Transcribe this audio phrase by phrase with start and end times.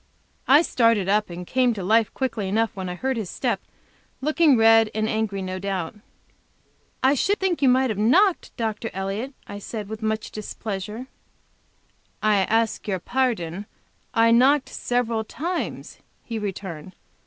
[0.47, 3.61] I started up and came to life quickly enough when I heard his step,
[4.19, 5.93] looking red and angry, no doubt.
[7.03, 8.89] "I should think you might have knocked, Dr.
[8.93, 11.05] Elliott," I said, with much displeasure.
[12.19, 13.67] "I ask your pardon;
[14.11, 16.95] I knocked several times," he returned.